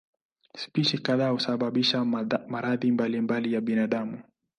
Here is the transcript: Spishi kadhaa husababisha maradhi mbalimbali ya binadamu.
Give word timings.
Spishi 0.57 0.97
kadhaa 0.97 1.29
husababisha 1.29 2.05
maradhi 2.47 2.91
mbalimbali 2.91 3.53
ya 3.53 3.61
binadamu. 3.61 4.23